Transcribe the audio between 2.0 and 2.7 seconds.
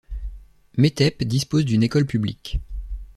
publique.